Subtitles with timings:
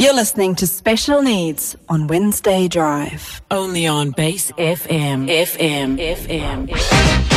[0.00, 3.42] You're listening to Special Needs on Wednesday Drive.
[3.50, 5.26] Only on Base FM.
[5.28, 5.98] FM.
[5.98, 6.68] FM.
[6.68, 7.27] FM.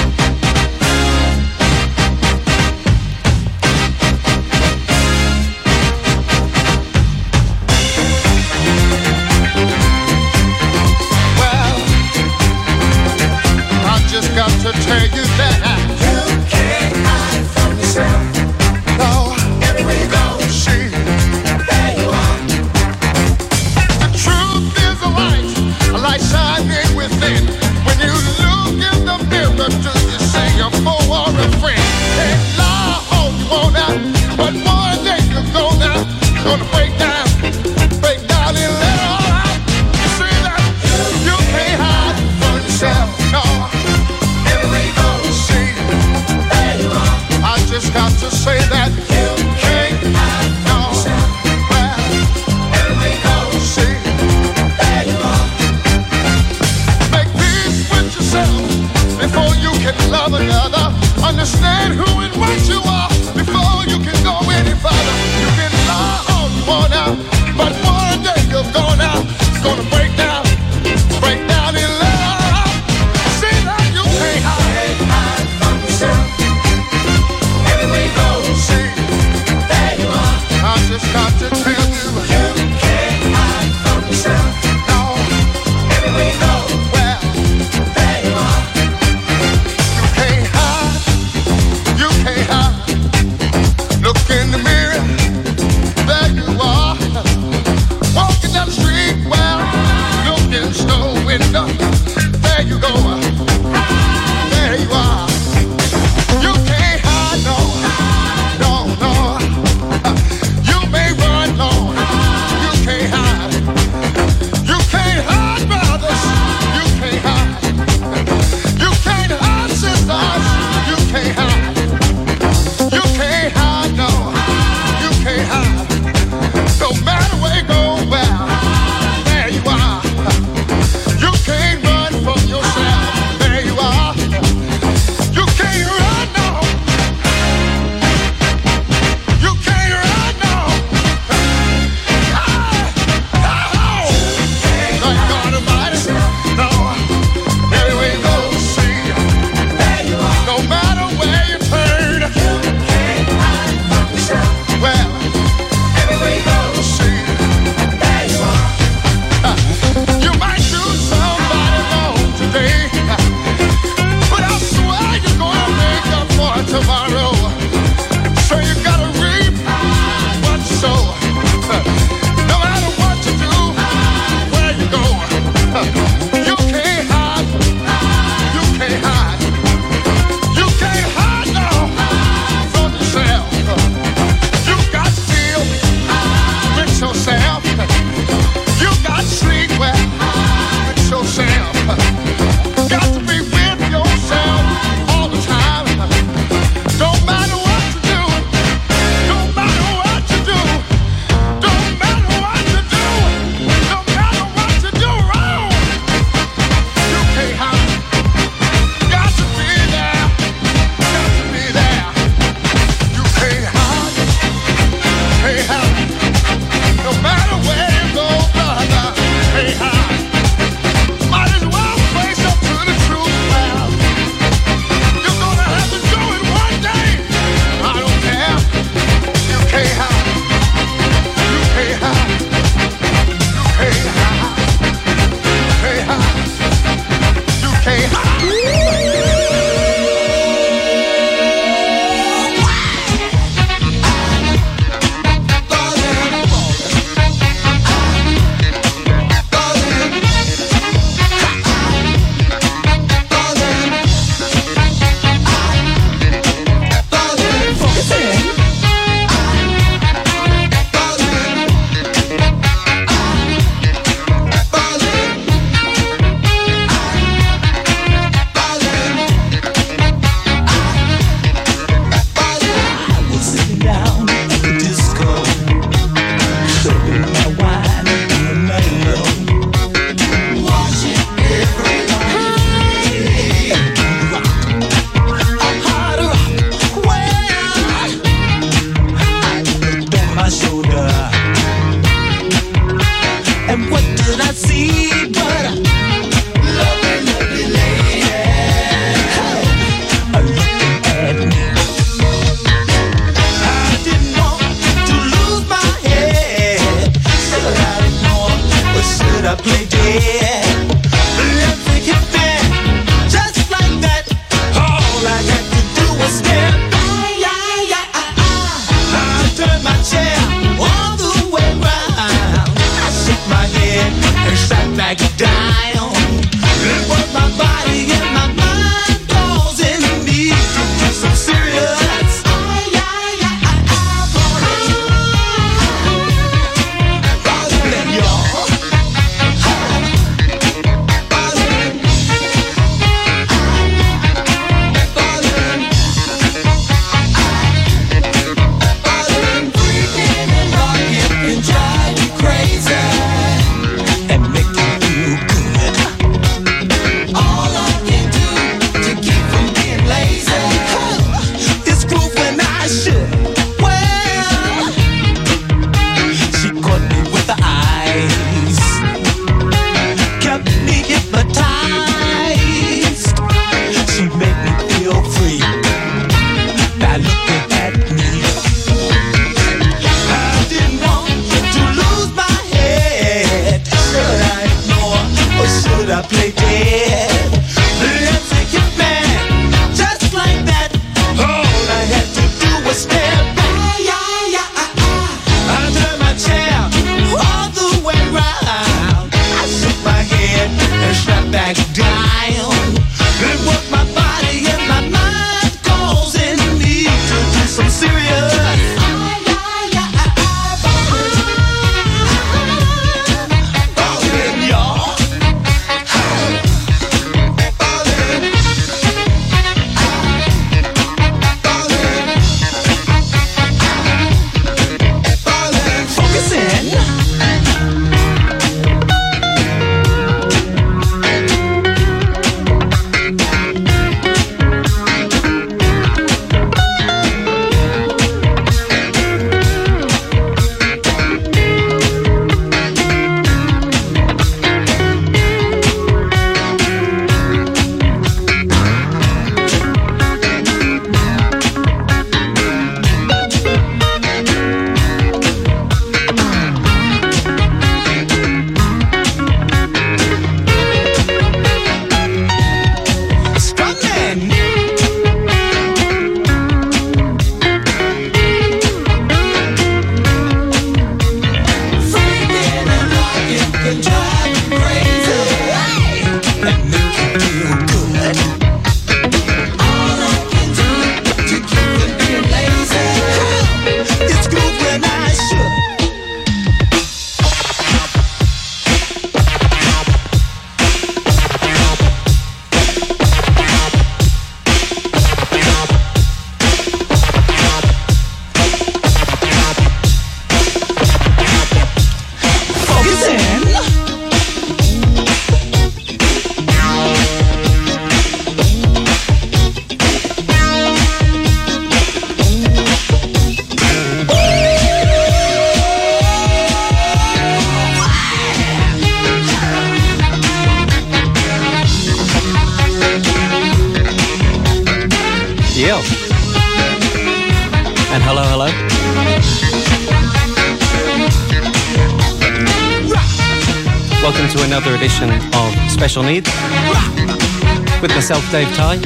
[538.51, 538.97] Dave Ty.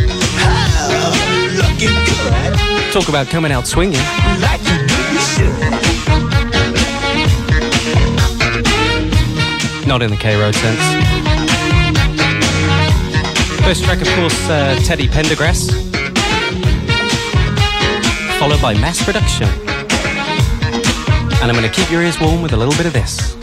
[2.92, 4.02] Talk about coming out swinging.
[9.86, 10.80] Not in the K Road sense.
[13.64, 15.70] First track, of course, uh, Teddy Pendergrass,
[18.40, 19.48] followed by Mass Production.
[21.40, 23.35] And I'm going to keep your ears warm with a little bit of this.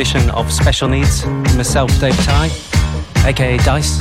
[0.00, 1.26] Edition of Special Needs.
[1.56, 2.46] Myself, Dave Ty,
[3.26, 4.00] aka Dice.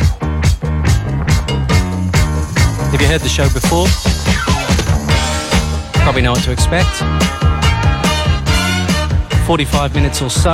[2.93, 3.85] If you heard the show before,
[6.01, 6.87] probably know what to expect.
[9.45, 10.53] 45 minutes or so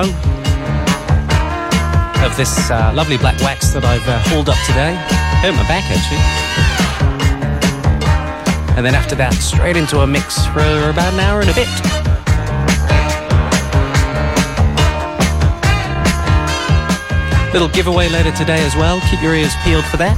[2.25, 4.95] of this uh, lovely black wax that I've uh, hauled up today.
[5.43, 6.17] Hurt my back actually.
[8.75, 11.94] And then after that, straight into a mix for about an hour and a bit.
[17.55, 18.99] Little giveaway later today as well.
[19.09, 20.13] Keep your ears peeled for that.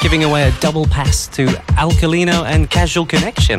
[0.00, 3.58] Giving away a double pass to Alkalino and Casual Connection.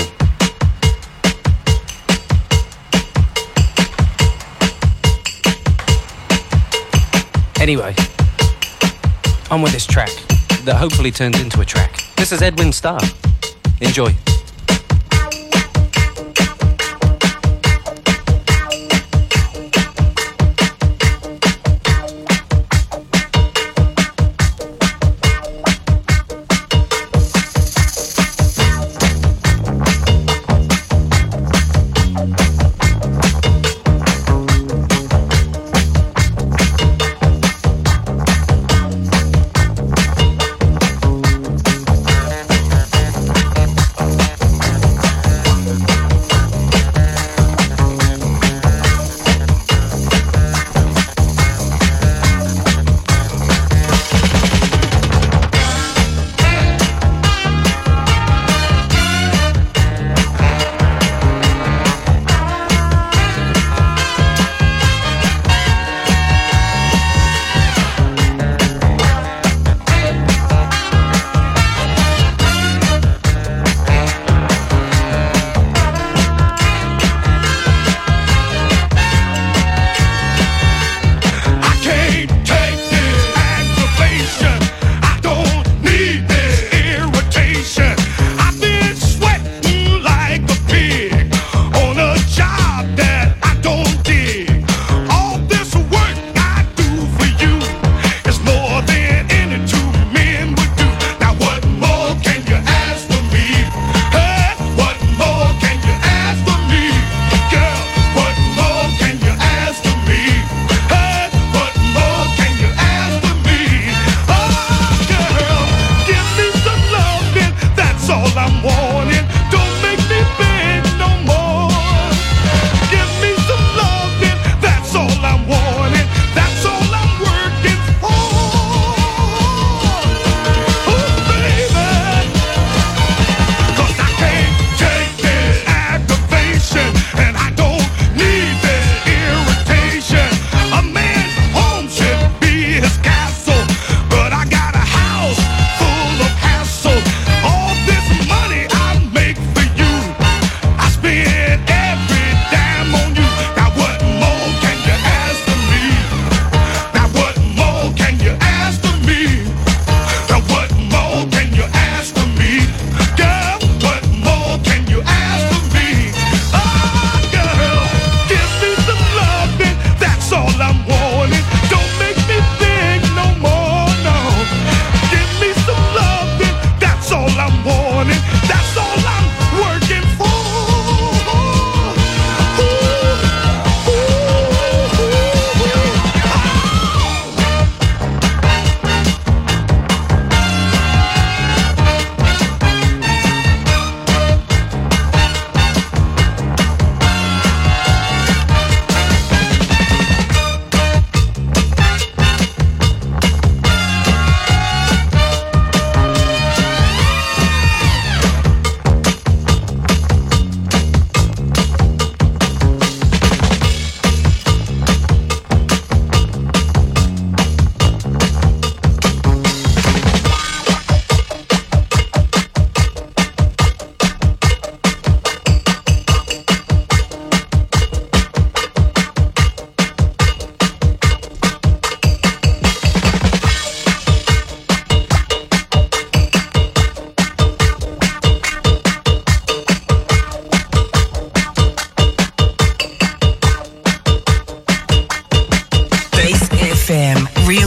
[7.59, 7.93] Anyway,
[9.51, 10.11] on with this track
[10.63, 11.99] that hopefully turns into a track.
[12.15, 13.01] This is Edwin Starr.
[13.81, 14.15] Enjoy.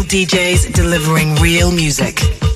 [0.09, 2.48] DJs delivering real music.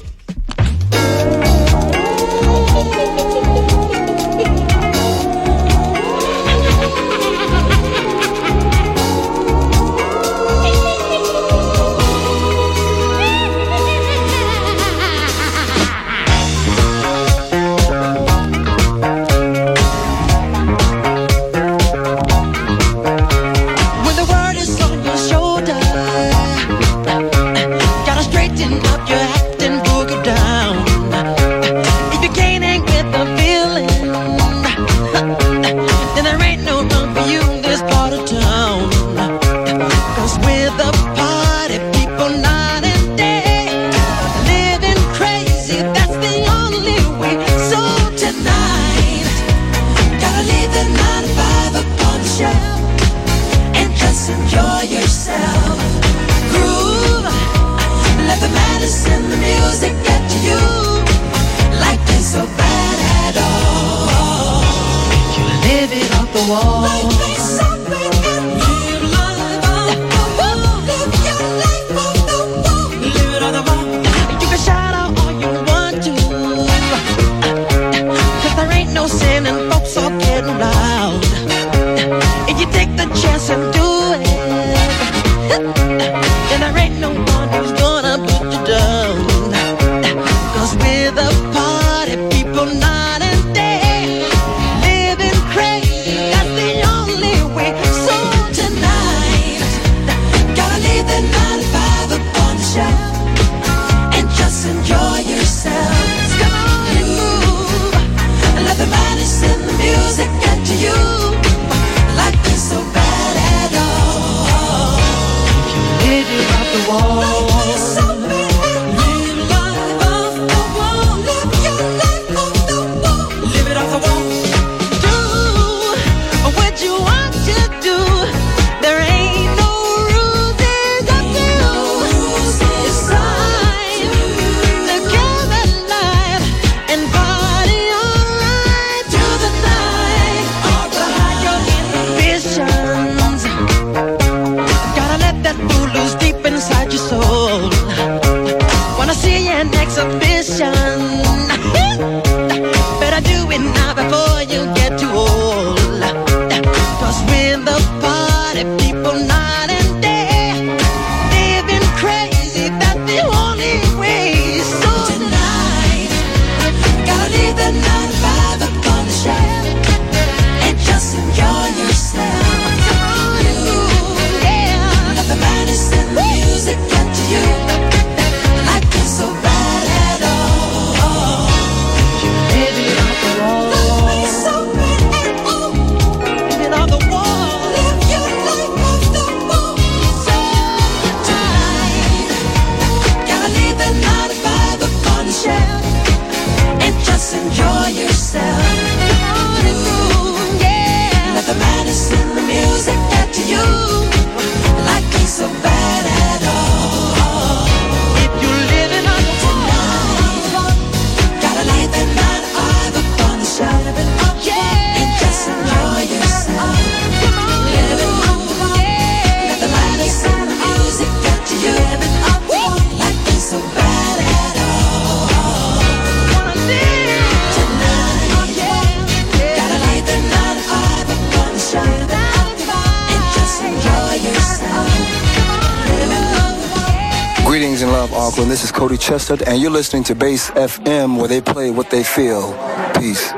[238.90, 242.52] Chester, and you're listening to Base FM, where they play what they feel.
[242.98, 243.32] Peace.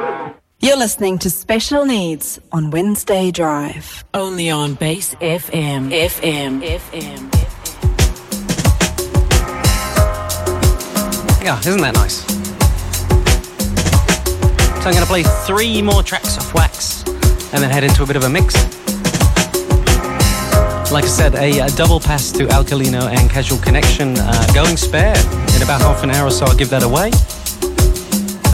[0.60, 4.04] You're listening to Special Needs on Wednesday Drive.
[4.14, 5.92] Only on Base FM.
[5.92, 6.62] FM.
[6.62, 7.30] FM.
[11.44, 12.24] Yeah, isn't that nice?
[14.82, 17.02] So I'm going to play three more tracks off Wax
[17.52, 18.83] and then head into a bit of a mix.
[20.94, 25.16] Like I said, a, a double pass to Alkalino and Casual Connection uh, going spare
[25.56, 27.10] in about half an hour, so I'll give that away.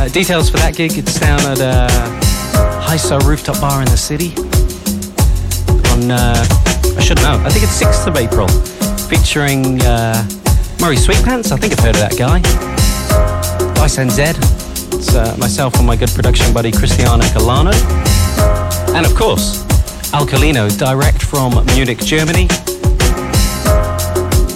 [0.00, 1.86] Uh, details for that gig, it's down at uh,
[2.80, 4.32] Hi-So Rooftop Bar in the city.
[5.92, 8.48] On, uh, I should know, I think it's 6th of April,
[9.10, 10.26] featuring uh,
[10.80, 12.40] Murray Sweetpants, I think I've heard of that guy.
[13.74, 14.36] Vice and Zed,
[14.94, 17.74] it's uh, myself and my good production buddy Cristiano Colano.
[18.96, 19.69] And of course,
[20.12, 22.48] Alkalino, direct from Munich, Germany.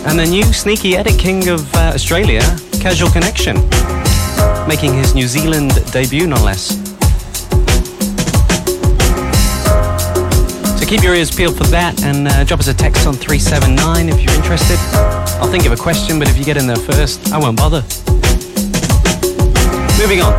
[0.05, 2.43] And the new sneaky edit king of uh, Australia,
[2.81, 3.57] Casual Connection,
[4.67, 6.75] making his New Zealand debut, no less.
[10.81, 14.09] So keep your ears peeled for that and uh, drop us a text on 379
[14.09, 14.79] if you're interested.
[15.41, 17.83] I'll think of a question, but if you get in there first, I won't bother.
[20.03, 20.35] Moving on.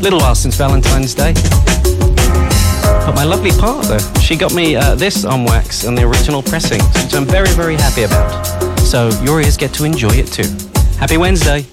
[0.00, 1.34] Little while since Valentine's Day.
[3.14, 7.14] My lovely partner, she got me uh, this on wax and the original pressing, which
[7.14, 8.78] I'm very, very happy about.
[8.80, 10.48] So your ears get to enjoy it too.
[10.98, 11.66] Happy Wednesday.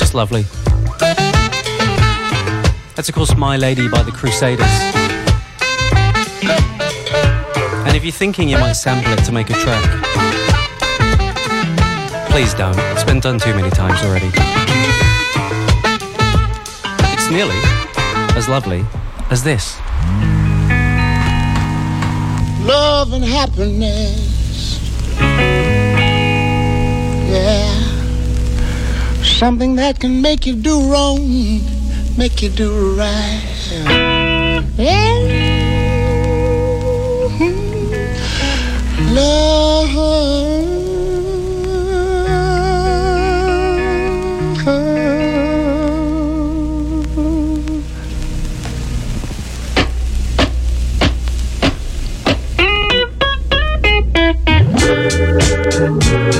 [0.00, 0.46] Just lovely.
[2.96, 4.66] That's of course My Lady by the Crusaders.
[7.86, 9.84] And if you're thinking you might sample it to make a track,
[12.30, 12.78] please don't.
[12.92, 14.30] It's been done too many times already.
[17.12, 17.60] It's nearly
[18.38, 18.86] as lovely
[19.28, 19.78] as this.
[22.66, 24.80] Love and happiness.
[27.28, 27.79] Yeah.
[29.40, 31.18] Something that can make you do wrong,
[32.18, 33.40] make you do right.
[34.76, 35.16] Yeah.
[39.14, 39.94] Love.
[55.80, 56.39] love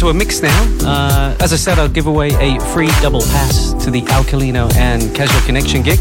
[0.00, 0.78] Into a mix now.
[0.80, 5.14] Uh, as I said, I'll give away a free double pass to the Alkalino and
[5.14, 5.98] Casual Connection gig.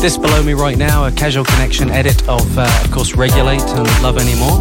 [0.00, 3.86] This below me right now, a Casual Connection edit of, uh, of course, Regulate and
[4.02, 4.58] Love Anymore.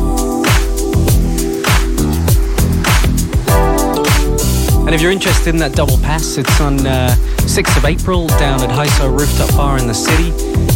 [4.86, 7.16] And if you're interested in that double pass, it's on uh,
[7.48, 10.30] 6th of April down at Hi-So Rooftop Bar in the city,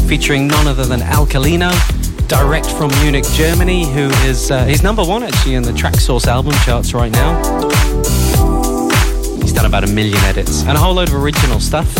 [0.07, 1.69] featuring none other than Alkalino,
[2.31, 6.53] direct from Munich, Germany, who is uh, he's number one actually in the Traxsource album
[6.63, 7.35] charts right now.
[9.41, 11.93] He's done about a million edits and a whole load of original stuff.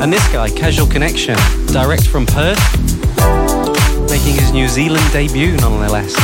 [0.00, 2.58] And this guy, Casual Connection, direct from Perth,
[4.08, 6.14] making his New Zealand debut nonetheless.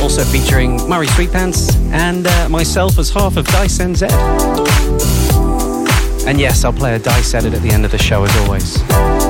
[0.00, 4.10] Also featuring Murray Sweetpants and uh, myself as half of Dice NZ.
[6.26, 9.21] And yes, I'll play a Dice edit at the end of the show as always.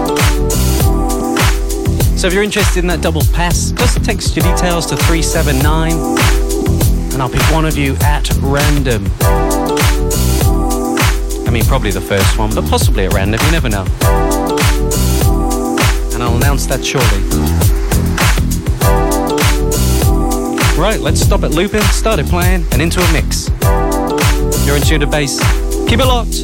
[2.23, 7.20] So if you're interested in that double pass, just text your details to 379 and
[7.20, 9.09] I'll pick one of you at random.
[11.45, 13.83] I mean, probably the first one, but possibly at random, you never know.
[16.14, 17.18] And I'll announce that shortly.
[20.81, 23.49] Right, let's stop at looping, start it playing, and into a mix.
[24.64, 25.41] You're in tune to Base.
[25.89, 26.41] Keep it locked.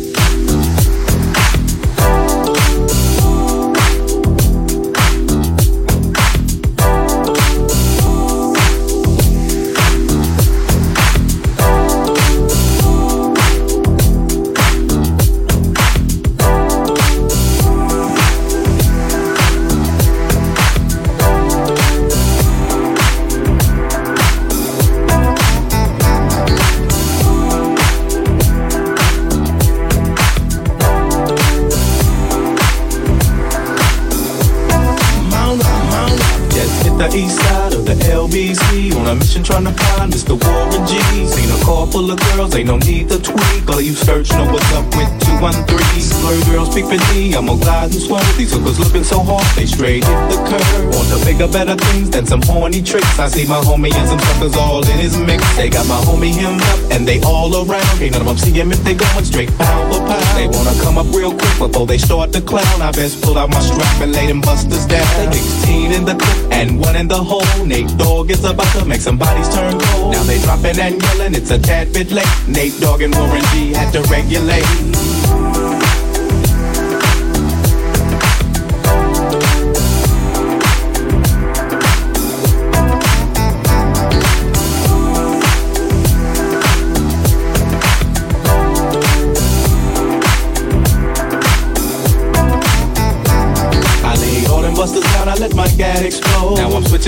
[47.78, 48.36] Gonna and swerve.
[48.36, 50.94] These hookers looking so hard, they straight hit the curve.
[50.94, 53.18] Want to bigger, better things than some horny tricks.
[53.18, 55.42] I see my homie and some suckers all in his mix.
[55.56, 58.02] They got my homie hemmed up and they all around.
[58.02, 60.26] Ain't none of them see him if they going straight pound for pound.
[60.36, 62.82] They wanna come up real quick before they start to clown.
[62.82, 65.32] I best pull out my strap and lay them busters down.
[65.32, 67.64] 16 in the clip and one in the hole.
[67.64, 70.12] Nate Dogg is about to make some bodies turn cold.
[70.12, 72.28] Now they dropping and yelling, it's a tad bit late.
[72.48, 74.97] Nate Dogg and Warren G had to regulate.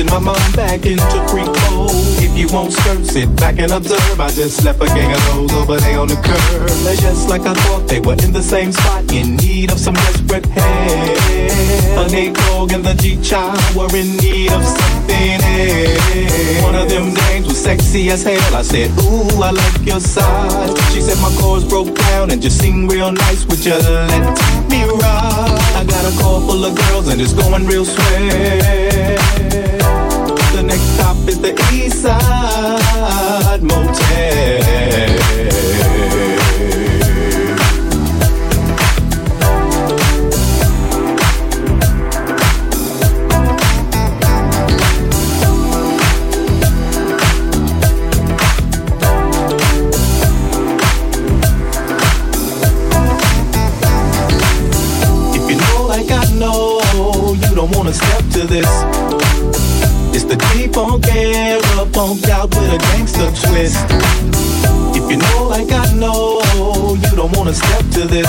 [0.01, 1.90] Now my mind back into freak mode.
[2.24, 4.18] If you won't skirt, sit back and observe.
[4.18, 6.68] I just left a gang of those over there on the curb.
[6.84, 9.92] They're just like I thought they were in the same spot, in need of some
[9.92, 11.18] desperate help.
[12.01, 16.62] A Nate Dogg and the G-Child were in need of something else.
[16.62, 18.55] One of them dames was sexy as hell.
[18.57, 20.72] I said, Ooh, I like your size.
[20.94, 23.44] She said my chords broke down and just sing real nice.
[23.44, 25.61] Would you let me ride?
[25.76, 29.20] I got a call full of girls and it's going real swell.
[30.95, 35.20] Stop is the East Side Motel.
[63.62, 66.40] If you know like I know,
[66.94, 68.26] you don't wanna step to this.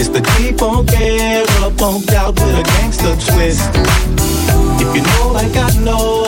[0.00, 3.68] It's the deep on era, bumped out with a gangster twist.
[4.80, 6.24] If you know like I know,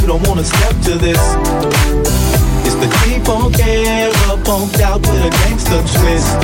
[0.00, 1.22] you don't wanna step to this.
[2.66, 6.34] It's the deep on era, bumped out with a gangster twist.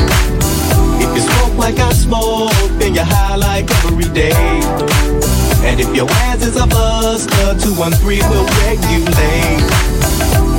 [1.02, 5.25] If you smoke like I smoke, then you're high like every day.
[5.66, 10.55] And if your ass is a buster, 213 will regulate.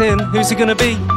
[0.00, 0.18] In.
[0.18, 1.15] Who's going to be?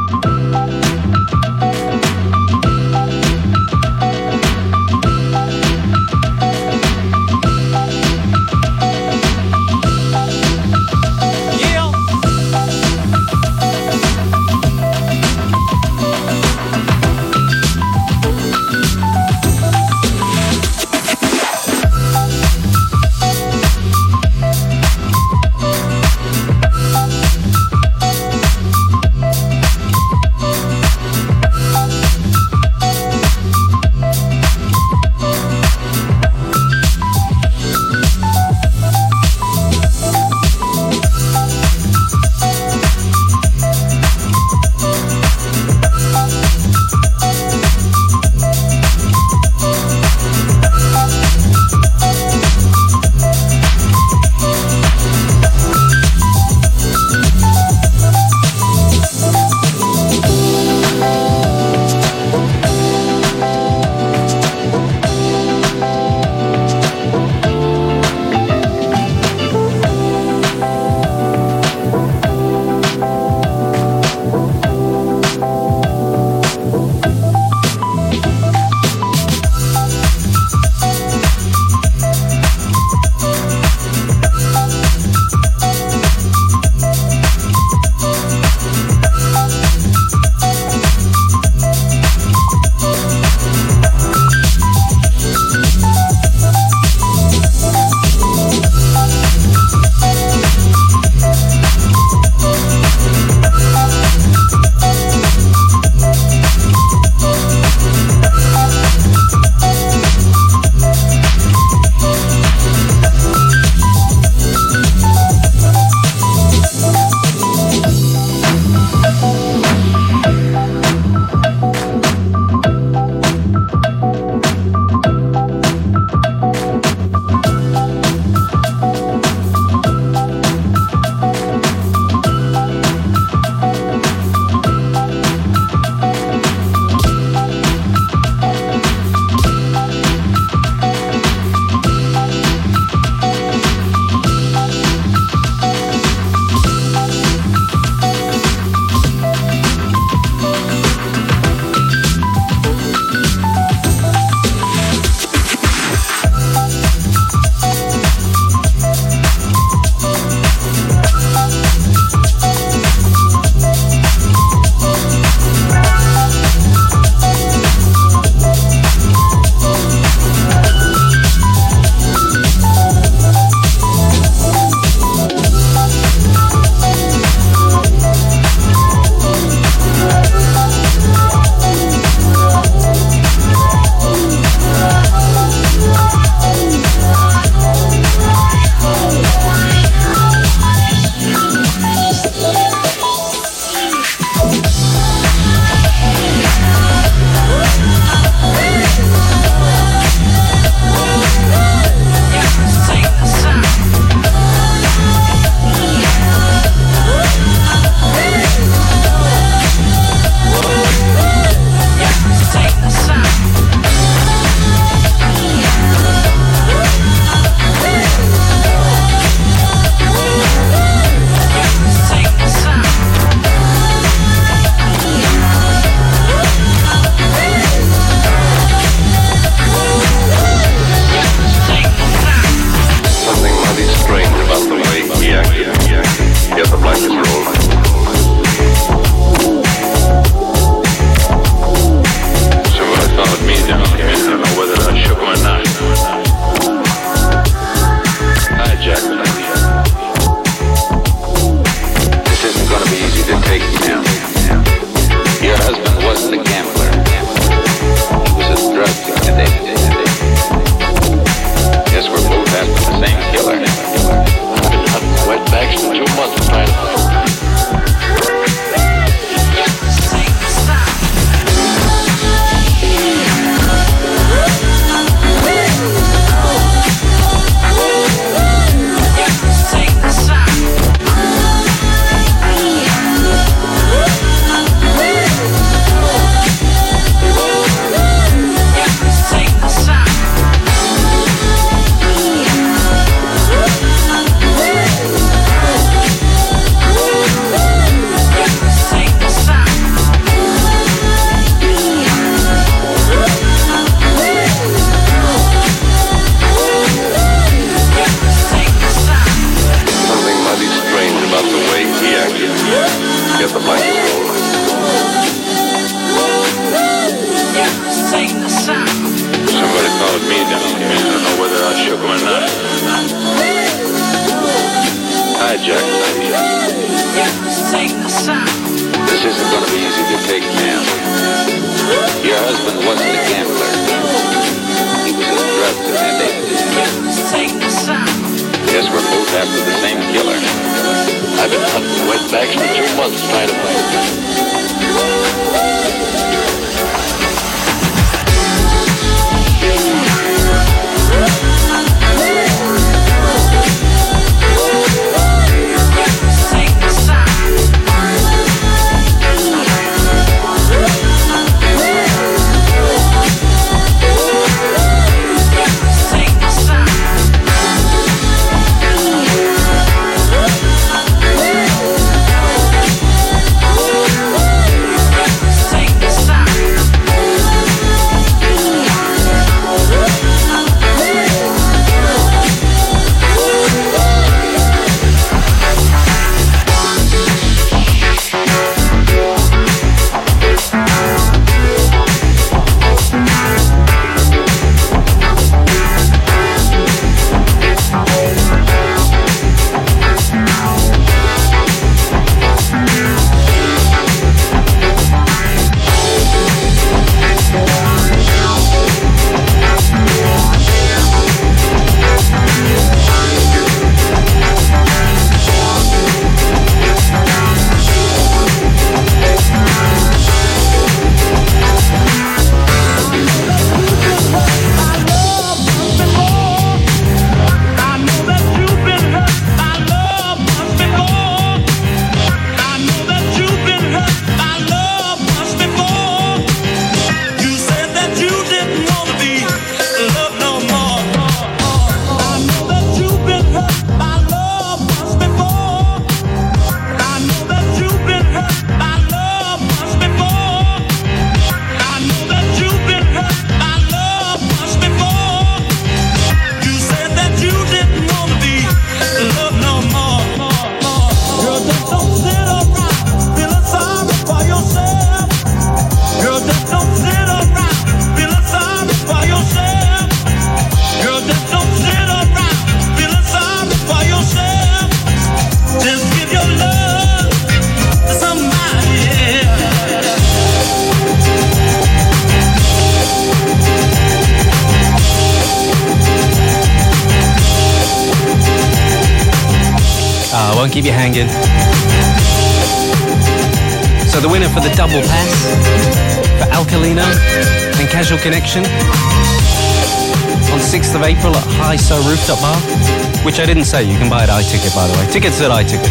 [503.24, 505.06] Which I didn't say, you can buy at iTicket by the way.
[505.12, 505.90] Tickets at iTicket.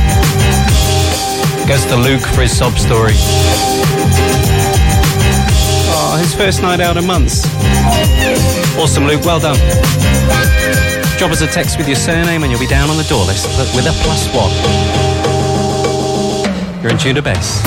[1.67, 3.13] Goes to Luke for his sob story.
[5.91, 7.45] Oh, his first night out in months.
[8.77, 9.23] Awesome, Luke.
[9.23, 9.57] Well done.
[11.19, 13.47] Drop us a text with your surname and you'll be down on the door list
[13.75, 14.51] with a plus one.
[16.81, 17.61] You're in tune to Base.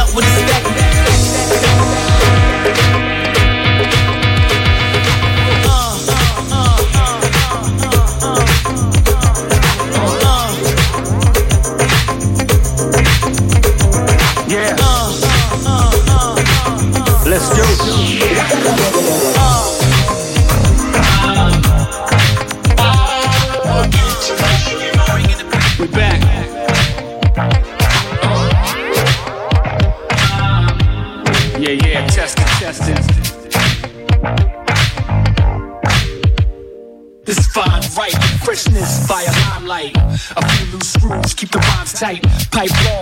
[0.00, 0.99] And with a.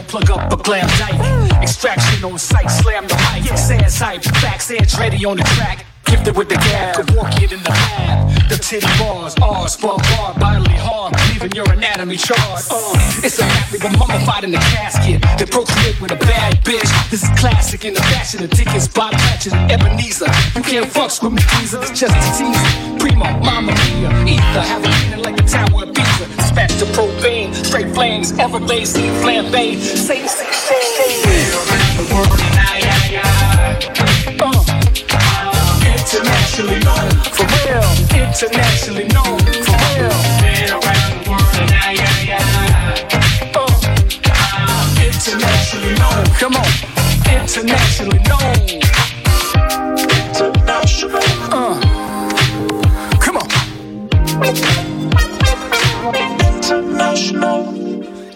[0.08, 1.62] plug up a glam dyke.
[1.62, 3.56] Extraction on sight, slam the mic.
[3.56, 5.84] Sans hype, facts edge ready on the track.
[6.06, 8.48] Gifted with the gab, could walk it in the lab.
[8.48, 12.40] The titty bars, R's, bar, bar, bodily harm, leaving your anatomy charred.
[12.70, 15.20] Uh, it's a rap, but mummified in the casket.
[15.36, 16.88] They procreate with a bad bitch.
[17.10, 20.32] This is classic in the fashion of Dickens, Bob Cratchit, and Ebenezer.
[20.56, 21.74] You can't fucks with me, please.
[21.74, 22.98] It's just a teaser.
[22.98, 26.37] Primo, mama mia, ether, have a meaning like the Tower of Pisa.
[26.58, 29.76] Dispatch to propane, straight flames, Everglades, sea flambe.
[29.78, 30.82] Say, say, say.
[34.40, 34.64] Uh,
[35.86, 37.88] internationally known, for real.
[38.26, 40.10] Internationally known, for real.
[40.42, 43.54] Been around the world, yeah, yeah, yeah.
[43.54, 43.70] Uh,
[45.06, 46.66] internationally known, come on.
[47.30, 48.58] Internationally known.
[50.34, 51.22] International.
[51.52, 51.78] Uh,
[53.20, 53.48] come on.
[56.70, 57.87] International.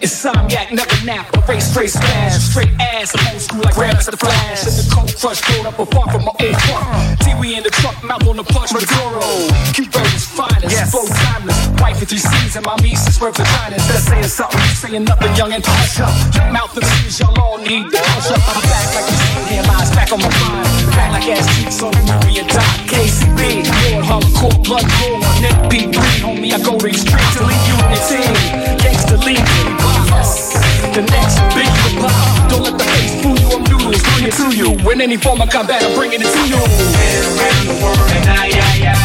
[0.03, 4.67] Insomniac, never nap, a race straight smash, straight ass, old school like grabs the flash.
[4.67, 6.83] In the cold crush, rolled up a far from my old fuck.
[7.23, 9.23] Dewey in the truck, mouth on the punch, Maduro.
[9.71, 10.91] Keep is finest, yes.
[10.91, 11.55] flow timeless.
[11.79, 13.79] Wife with three C's and my nieces swerve vaginas.
[13.87, 16.11] That's saying something, you saying nothing, young and hush up.
[16.35, 18.43] Your mouth and seas, y'all all need to hush up.
[18.43, 20.67] I'm back like you seen hairlines, back on my mind.
[20.99, 22.67] Back like ass cheeks on the movie and doc.
[22.91, 25.95] KCB, Lord Hardcore, blood war, Nick B3,
[26.27, 28.35] homie, I go to extreme to leave you in the team.
[28.83, 30.53] Gangsta league, boss.
[30.95, 32.49] The next big hop.
[32.49, 34.69] Don't let the face fool you, I'm noodles, bring it to you.
[34.91, 36.61] In any form of combat, I'm bringing it to you.
[36.61, 39.01] Around the world and I, I, I.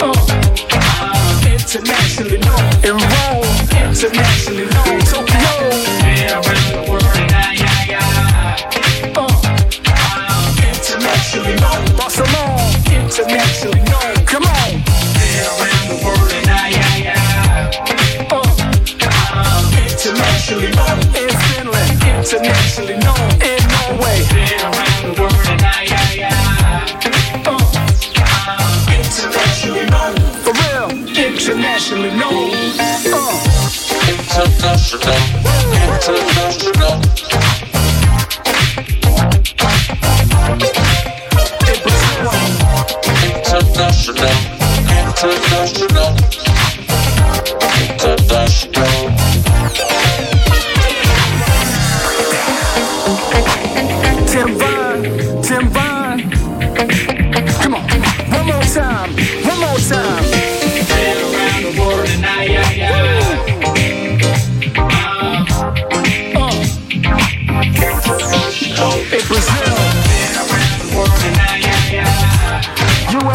[0.00, 0.12] Uh,
[0.76, 2.64] uh, internationally known.
[2.84, 2.96] In
[3.88, 5.00] internationally known.
[5.08, 5.54] Tokyo.
[6.36, 8.08] Around the world and I, I, I.
[9.16, 9.28] Uh,
[9.88, 11.82] uh, internationally known.
[11.96, 12.60] Barcelona,
[12.92, 13.83] internationally
[20.54, 24.18] internationally known in Finland, internationally known in Norway.
[28.94, 30.90] Internationally known, for known.
[31.16, 32.10] International,
[36.14, 36.94] international.
[43.24, 44.34] International,
[44.88, 46.10] international,
[47.90, 48.93] international.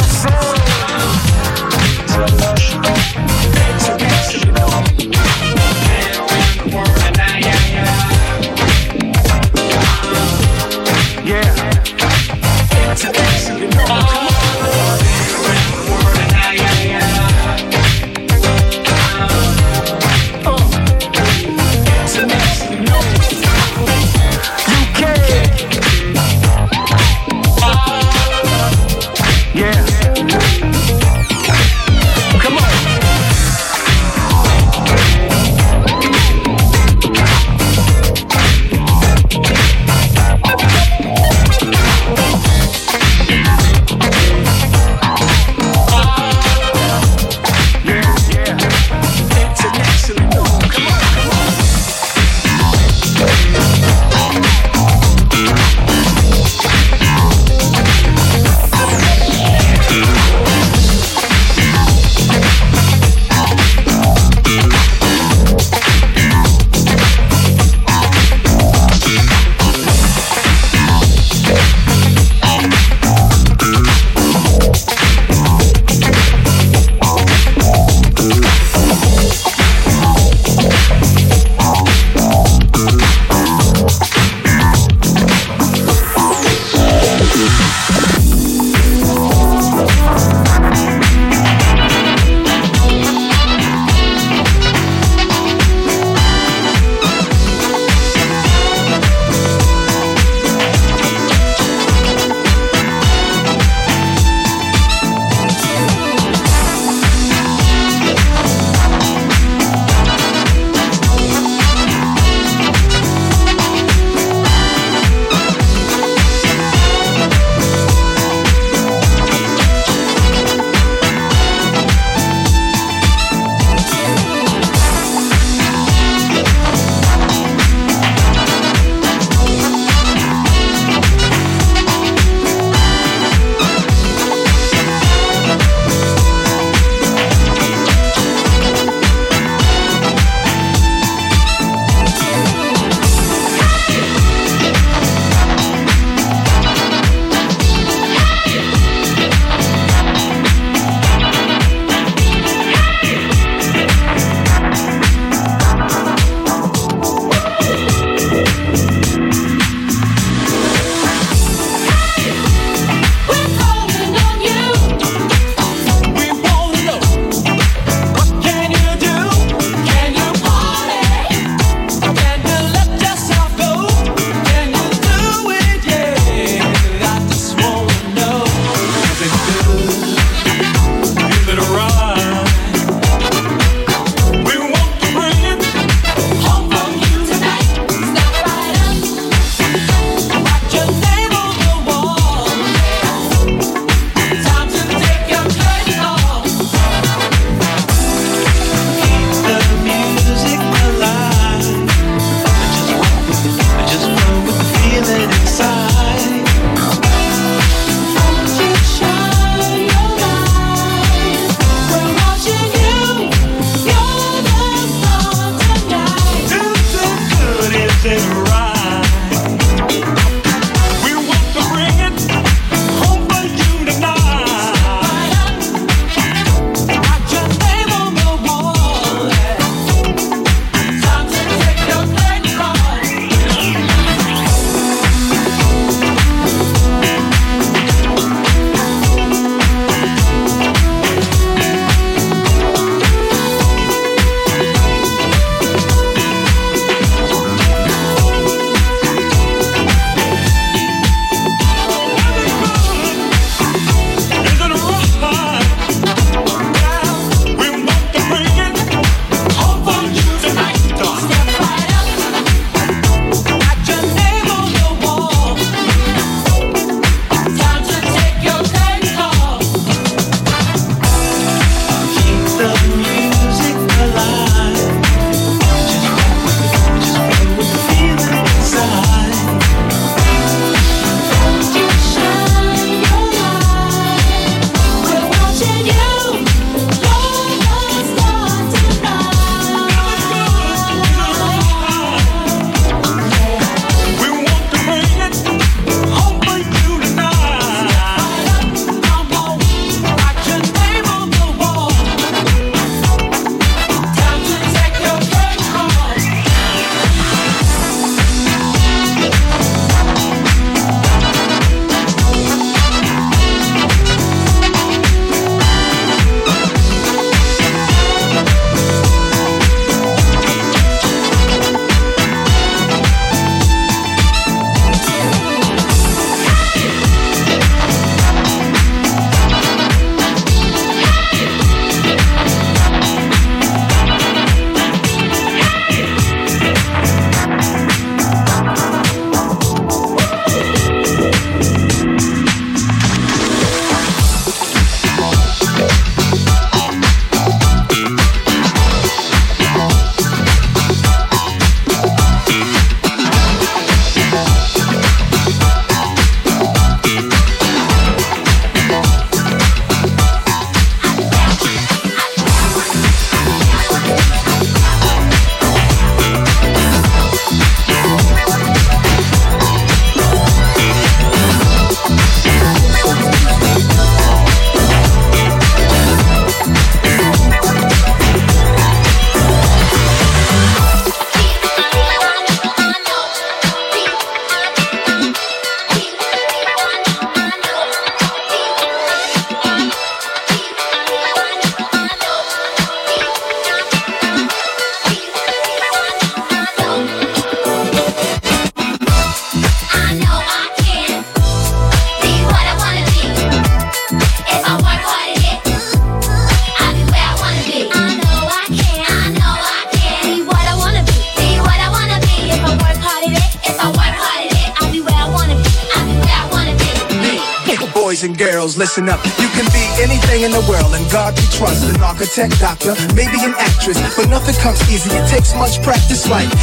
[0.04, 0.59] soul.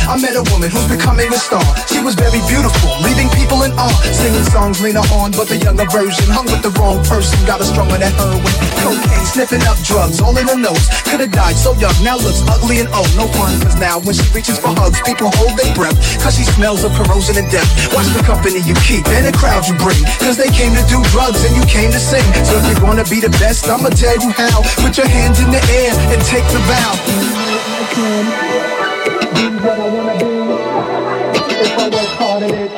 [0.06, 1.66] I met a woman who's becoming a star.
[1.90, 3.90] She was very beautiful, leaving people in awe.
[4.14, 7.34] Singing songs Lena Horne, but the younger version hung with the wrong person.
[7.42, 8.54] Got her stronger than heroin,
[8.86, 10.86] cocaine, sniffing up drugs, all in her nose.
[11.10, 13.10] Could've died so young, now looks ugly and old.
[13.18, 15.98] No fun, cause now when she reaches for hugs, people hold their breath.
[16.22, 17.66] Cause she smells of corrosion and death.
[17.90, 19.98] Watch the company you keep and the crowd you bring.
[20.22, 22.22] Cause they came to do drugs and you came to sing.
[22.46, 24.62] So if you wanna be the best, I'ma tell you how.
[24.78, 26.94] Put your hands in the air and take the vow.
[29.06, 30.32] Be what I wanna be.
[31.64, 32.70] If I work hard at it,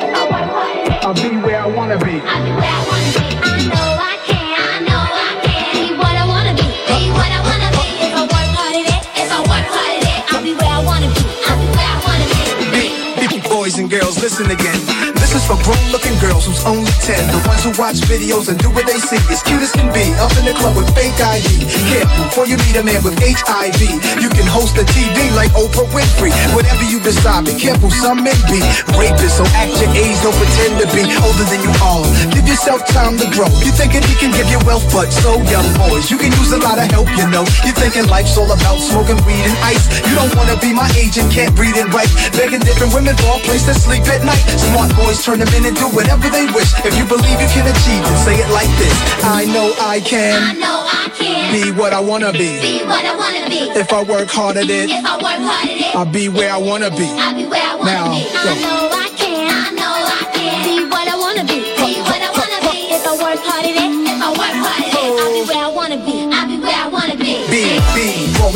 [1.05, 2.21] I'll be where I wanna be.
[2.21, 3.25] I'll be where I wanna be.
[3.41, 4.45] I know I can.
[4.73, 5.73] I know I can.
[5.73, 6.67] Be what I wanna be.
[6.89, 7.85] Be what I wanna be.
[8.05, 10.73] If I work hard at it, if I work hard at it, I'll be where
[10.79, 11.23] I wanna be.
[11.47, 12.27] I'll be where I wanna
[12.73, 12.83] be.
[13.21, 14.98] Hey, boys and girls, listen again.
[15.29, 17.13] This is for grown looking girls who's only 10.
[17.29, 19.21] The ones who watch videos and do what they see.
[19.29, 20.09] As cute as can be.
[20.17, 21.69] Up in the club with fake ID.
[21.85, 23.77] Careful before you meet a man with HIV.
[24.17, 26.33] You can host a TV like Oprah Winfrey.
[26.57, 27.93] Whatever you decide, be careful.
[27.93, 28.57] Some men be
[28.97, 30.17] rapists, so act your age.
[30.25, 32.09] Don't pretend to be older than you are.
[32.33, 33.53] Give yourself time to grow.
[33.61, 36.09] You thinking he can give you wealth, but so young boys.
[36.09, 37.45] You can use a lot of help, you know.
[37.61, 39.85] You thinking life's all about smoking weed and ice.
[40.09, 42.09] You don't wanna be my agent, can't breathe and write.
[42.33, 44.41] Begging different women for a place to sleep at night.
[44.57, 46.71] Smart boys turn them in and do whatever they wish.
[46.85, 48.95] If you believe you can achieve it, say it like this.
[49.23, 50.41] I know I can.
[50.41, 52.59] I know I can Be what I wanna be.
[52.61, 53.59] be what I wanna be.
[53.77, 56.51] If I work hard at it, If I work hard at it, I'll be where
[56.51, 57.07] I wanna be.
[57.19, 58.23] I'll be where I wanna Now, be.
[58.23, 58.39] go.
[58.39, 59.47] I know I can.
[59.49, 61.59] I know I can be what I wanna be.
[61.77, 62.77] Be what I wanna be.
[62.95, 63.78] If I work hard at it,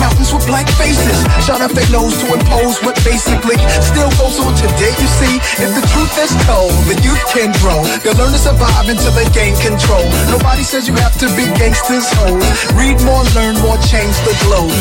[0.00, 1.18] mountains with black faces.
[1.44, 4.92] Shot up their nose to impose what basically still goes on today.
[4.98, 7.82] You see, if the truth is told, the youth can grow.
[8.02, 10.04] They'll learn to survive until they gain control.
[10.30, 12.44] Nobody says you have to be gangsters, hoes.
[12.74, 14.72] Read more, learn more, change the globe.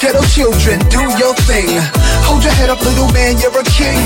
[0.00, 1.68] Ghetto children, do your thing.
[2.26, 4.00] Hold your head up, little man, you're a king.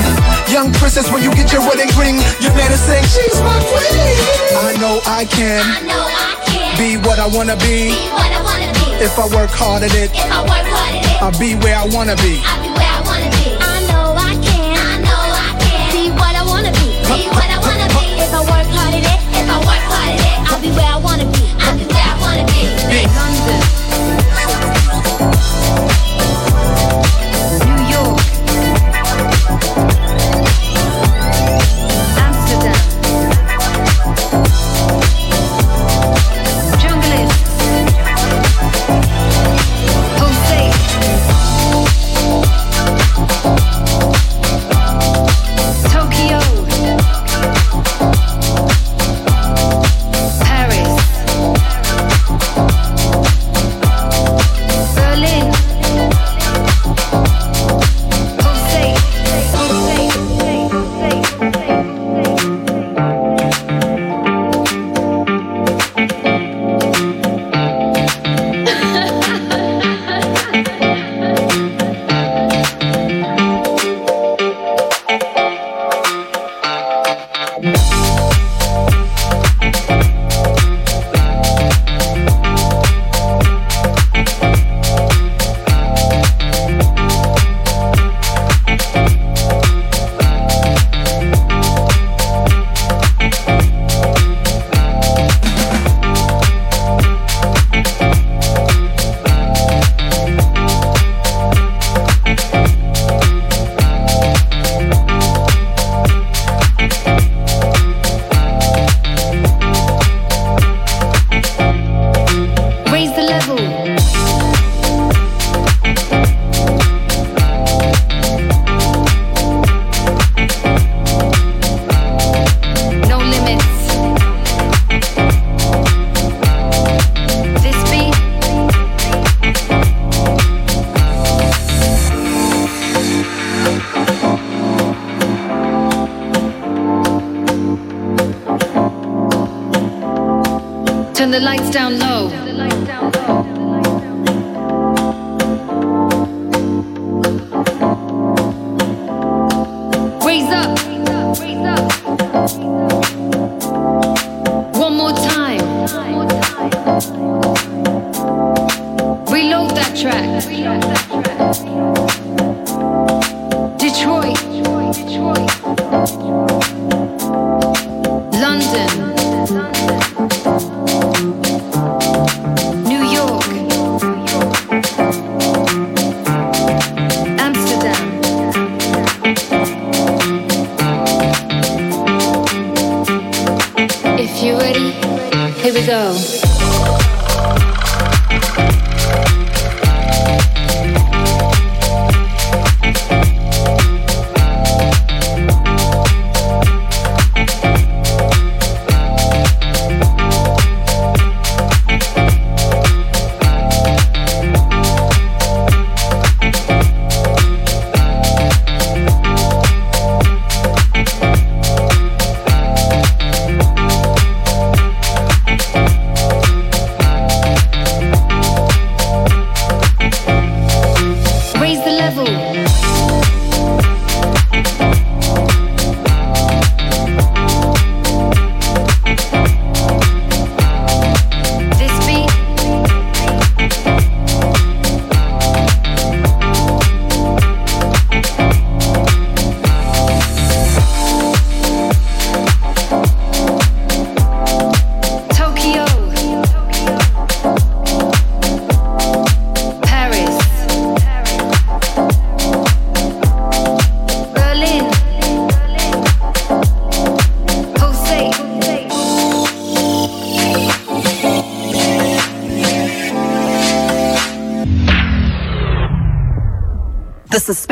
[0.52, 4.16] Young princess, when you get your wedding ring, your man is saying, She's my queen.
[4.56, 7.90] I know I can I know I can be what I wanna be.
[7.92, 8.75] be what I wanna be.
[8.98, 11.76] If I work hard at it, If I work hard at it, I'll be where
[11.76, 12.40] I wanna be.
[12.40, 13.52] I'll be where I wanna be.
[13.60, 14.72] I know I can.
[14.72, 16.96] I know I can be what I wanna be.
[17.04, 18.16] Be what I wanna be.
[18.24, 20.88] If I work hard at it, if I work hard at it, I'll be where
[20.88, 21.44] I wanna be.
[21.60, 22.64] I'll be where I wanna be.
[23.16, 23.60] London,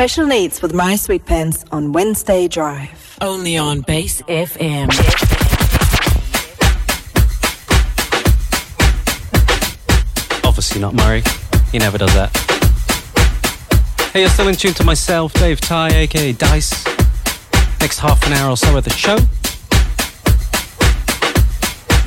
[0.05, 3.17] Special Needs with My Sweet Pants on Wednesday Drive.
[3.21, 4.89] Only on Base FM.
[10.43, 11.23] Obviously not Murray.
[11.71, 12.29] He never does that.
[14.13, 16.85] Hey, you're still in tune to myself, Dave Ty, aka Dice.
[17.81, 19.17] Next half an hour or so of the show.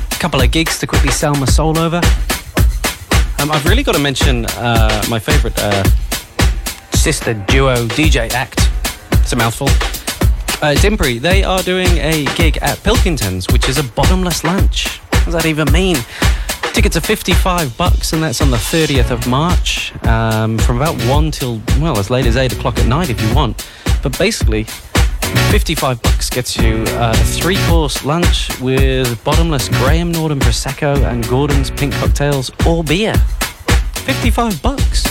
[0.09, 1.99] A Couple of gigs to quickly sell my soul over.
[3.39, 5.83] Um, I've really got to mention uh, my favourite uh,
[6.99, 8.69] sister duo DJ act.
[9.13, 9.67] It's a mouthful.
[10.61, 14.97] Uh, Dimpri, they are doing a gig at Pilkington's, which is a bottomless lunch.
[15.11, 15.95] What does that even mean?
[16.73, 21.31] Tickets are 55 bucks, and that's on the 30th of March um, from about 1
[21.31, 23.65] till, well, as late as 8 o'clock at night if you want.
[24.03, 24.65] But basically,
[25.51, 31.71] 55 bucks gets you a three course lunch with bottomless Graham Norton Prosecco and Gordon's
[31.71, 33.15] pink cocktails or beer.
[33.95, 35.08] 55 bucks.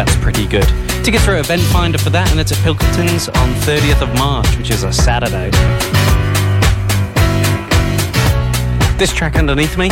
[0.00, 0.66] That's pretty good.
[1.04, 4.82] Tickets at Eventfinda for that, and it's at Pilkington's on 30th of March, which is
[4.82, 5.50] a Saturday.
[8.96, 9.88] This track underneath me,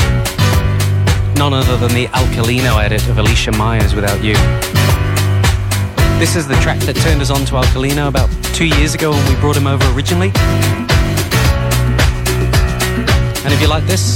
[1.36, 4.32] none other than the Alkalino edit of Alicia Myers Without You.
[6.18, 9.28] This is the track that turned us on to Alkalino about two years ago when
[9.28, 10.32] we brought him over originally.
[13.44, 14.14] And if you like this,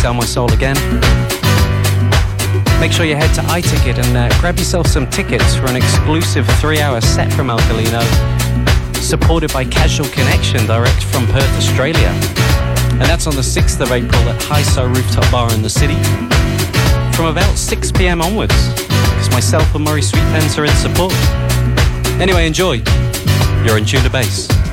[0.00, 0.76] Sell My Soul Again,
[2.80, 6.46] make sure you head to iTicket and uh, grab yourself some tickets for an exclusive
[6.60, 8.02] three hour set from Alkalino,
[8.96, 12.08] supported by Casual Connection direct from Perth, Australia.
[12.92, 15.96] And that's on the 6th of April at Hi-So Rooftop Bar in the city
[17.14, 21.14] from about 6 pm onwards, because myself and Murray Sweetpants are in support.
[22.20, 22.82] Anyway, enjoy.
[23.64, 24.65] You're in tune Base.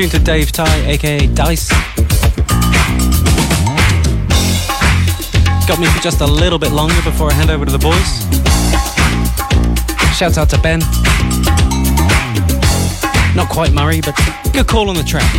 [0.00, 1.68] Tune to Dave Ty, aka Dice.
[5.66, 8.10] Got me for just a little bit longer before I hand over to the boys.
[10.16, 10.80] Shouts out to Ben.
[13.34, 14.16] Not quite Murray, but
[14.54, 15.30] good call on the track.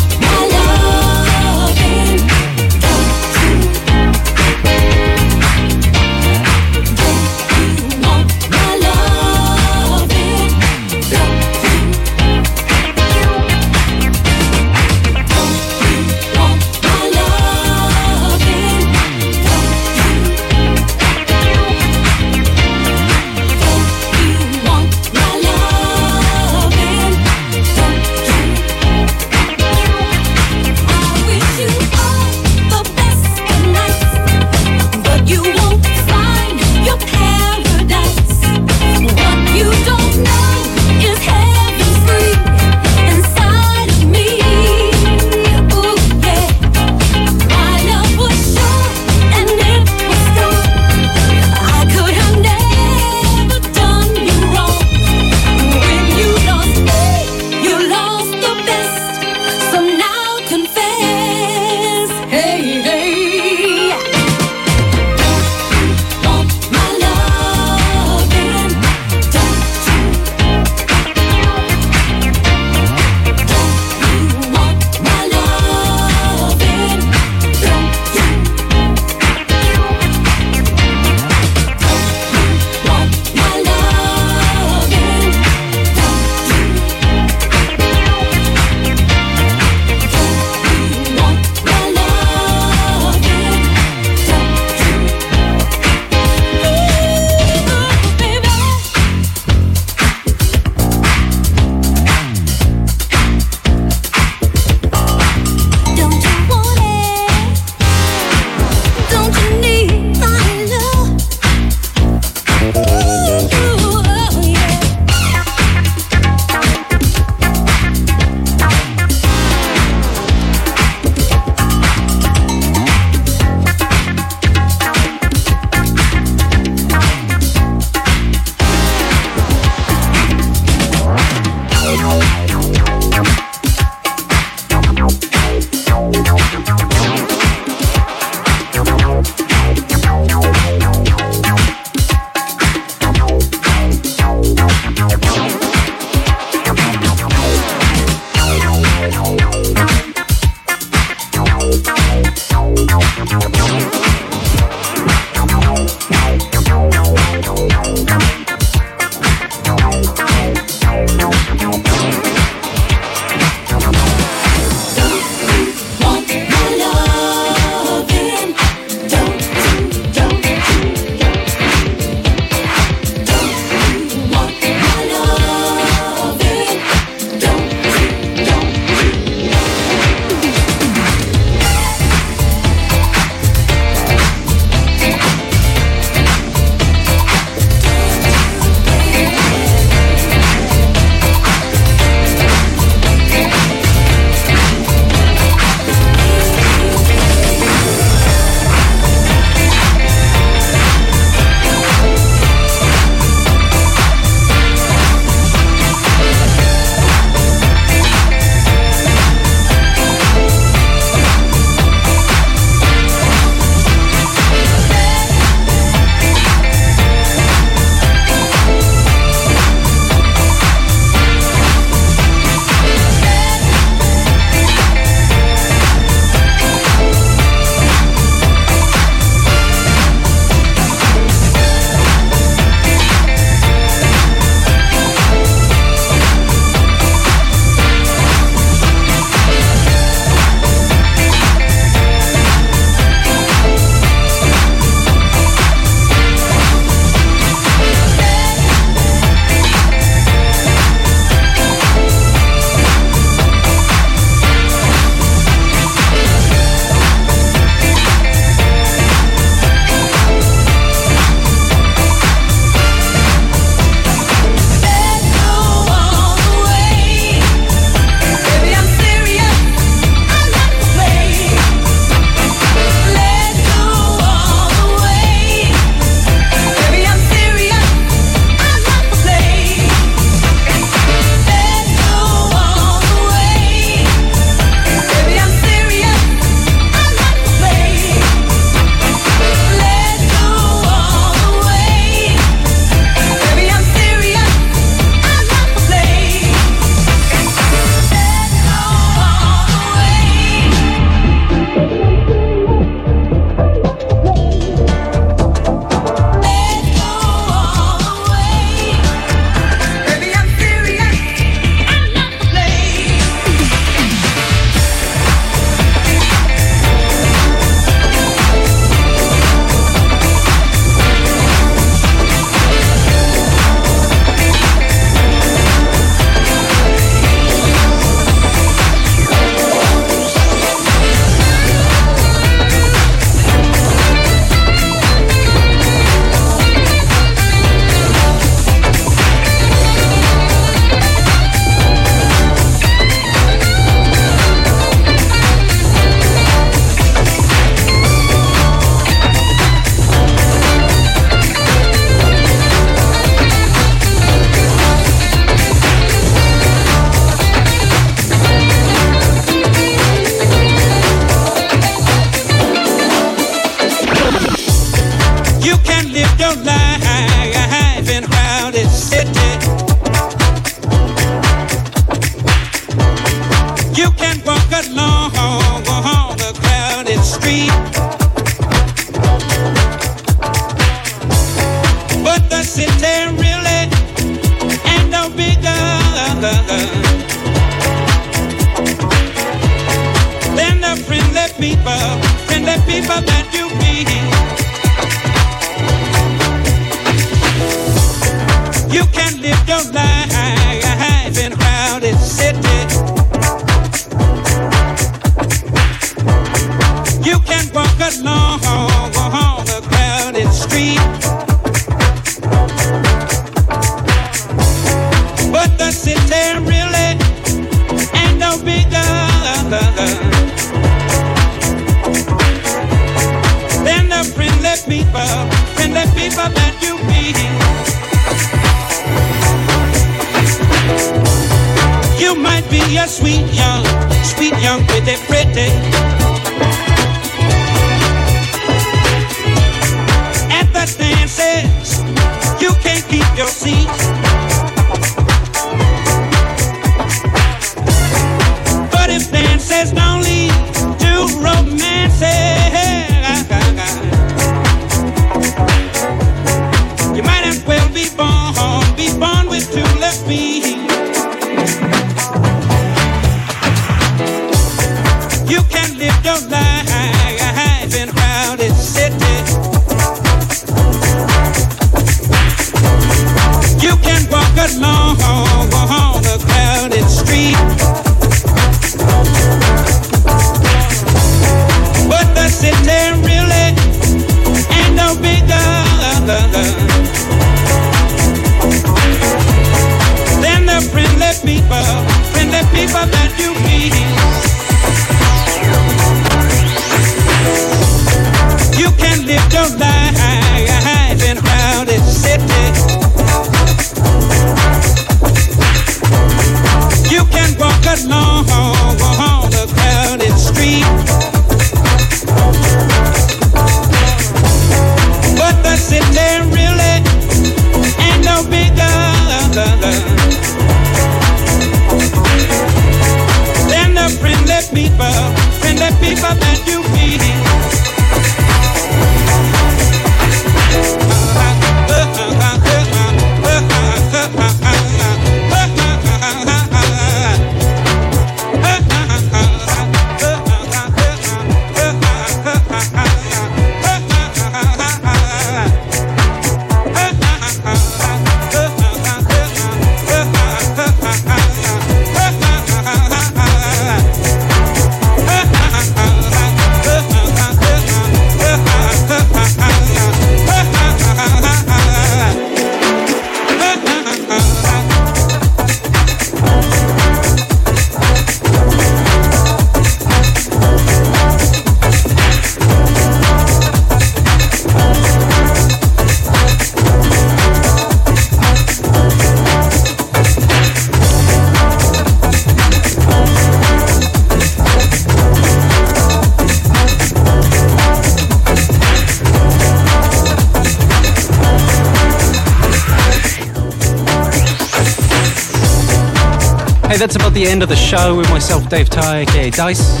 [597.38, 600.00] The end of the show with myself, Dave Ty, aka Dice.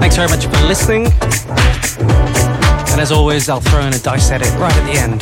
[0.00, 1.04] Thanks very much for listening.
[2.90, 5.20] And as always, I'll throw in a dice edit right at the end.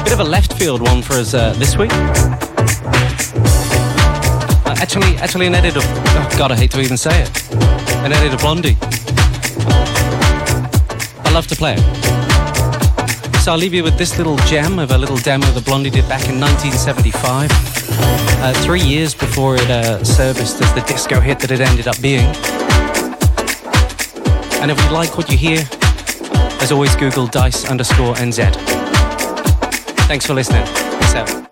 [0.00, 1.90] A bit of a left field one for us uh, this week.
[4.64, 5.82] Uh, actually, actually, an edit of.
[5.84, 7.52] Oh God, I hate to even say it.
[8.06, 8.78] An edit of Blondie.
[11.24, 11.82] I love to play it.
[13.42, 16.08] So I'll leave you with this little gem of a little demo that Blondie did
[16.08, 17.75] back in 1975.
[17.98, 22.00] Uh, three years before it uh, serviced as the disco hit that it ended up
[22.00, 22.26] being.
[24.62, 25.64] And if you like what you hear,
[26.60, 28.52] as always, Google dice underscore NZ.
[30.08, 30.64] Thanks for listening.
[31.00, 31.45] Peace out.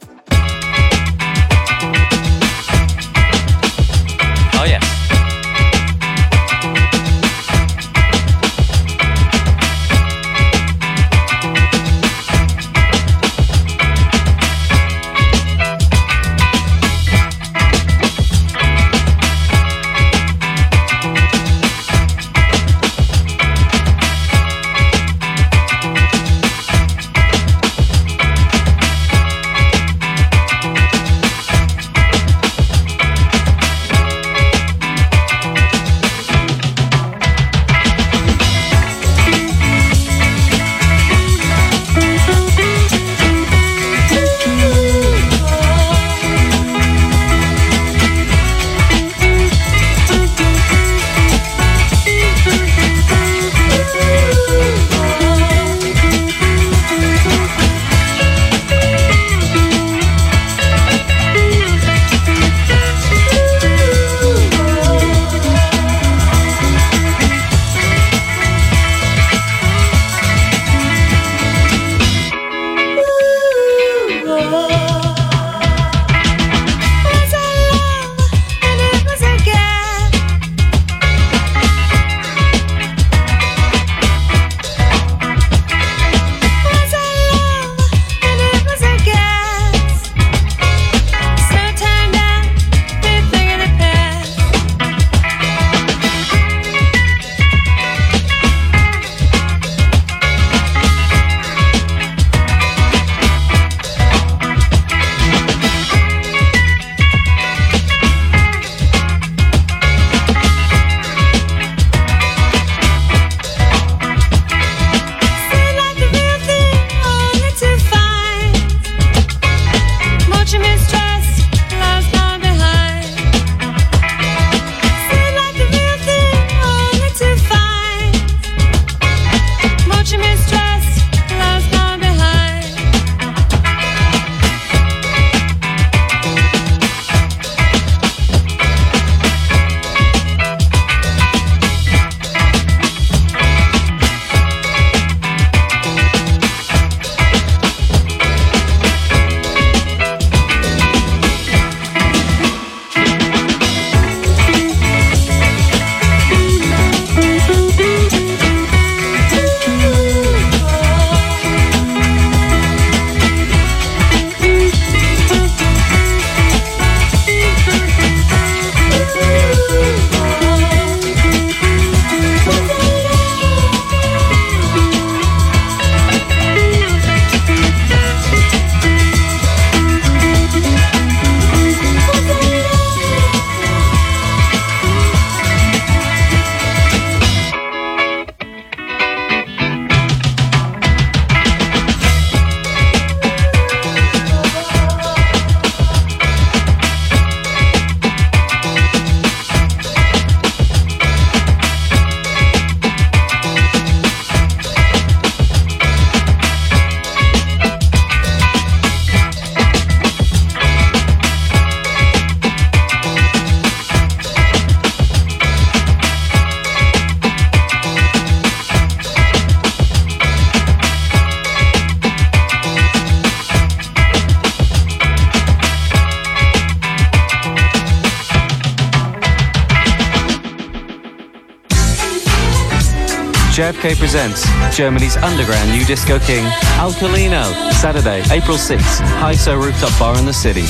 [234.14, 234.46] Presents
[234.76, 236.44] Germany's underground new disco king,
[236.78, 237.42] Alkalino.
[237.72, 240.62] Saturday, April 6th, Hi-So Rooftop Bar in the city.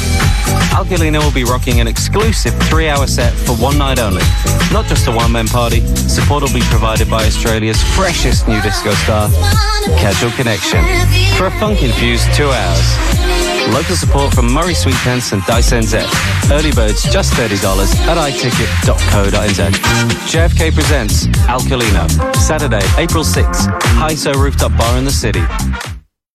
[0.72, 4.22] Alkalino will be rocking an exclusive three-hour set for one night only.
[4.72, 9.28] Not just a one-man party, support will be provided by Australia's freshest new disco star,
[10.00, 10.80] Casual Connection,
[11.36, 12.88] for a funk-infused two hours.
[13.76, 16.00] Local support from Murray Sweetpence and Dice NZ.
[16.50, 17.60] Early birds just $30
[18.08, 18.16] at
[19.14, 19.70] iticket.co.nz.
[20.26, 22.08] JFK presents Alkalino.
[22.36, 25.42] Saturday, April 6th, Hi-So Rooftop Bar in the city.